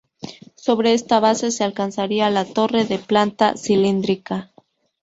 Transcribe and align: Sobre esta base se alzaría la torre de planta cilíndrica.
Sobre 0.55 0.93
esta 0.95 1.19
base 1.19 1.51
se 1.51 1.63
alzaría 1.63 2.31
la 2.31 2.43
torre 2.51 2.85
de 2.85 2.97
planta 2.97 3.55
cilíndrica. 3.55 4.51